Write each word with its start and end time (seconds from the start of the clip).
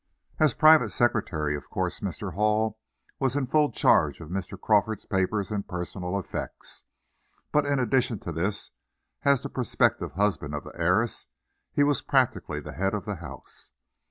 As 0.39 0.55
private 0.55 0.89
secretary, 0.89 1.55
of 1.55 1.69
course 1.69 1.99
Mr. 1.99 2.33
Hall 2.33 2.79
was 3.19 3.35
in 3.35 3.45
full 3.45 3.71
charge 3.71 4.19
of 4.19 4.31
Mr. 4.31 4.59
Crawford's 4.59 5.05
papers 5.05 5.51
and 5.51 5.67
personal 5.67 6.17
effects. 6.17 6.81
But, 7.51 7.67
in 7.67 7.77
addition 7.77 8.17
to 8.21 8.31
this, 8.31 8.71
as 9.21 9.43
the 9.43 9.49
prospective 9.49 10.13
husband 10.13 10.55
of 10.55 10.63
the 10.63 10.73
heiress, 10.73 11.27
he 11.71 11.83
was 11.83 12.01
practically 12.01 12.59
the 12.59 12.73
head 12.73 12.95
of 12.95 13.05
the 13.05 13.17
house. 13.17 13.69